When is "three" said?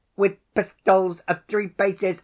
1.47-1.67